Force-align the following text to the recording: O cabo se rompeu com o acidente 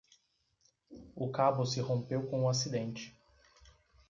O 1.15 1.29
cabo 1.29 1.63
se 1.63 1.79
rompeu 1.79 2.25
com 2.25 2.41
o 2.45 2.49
acidente 2.49 3.15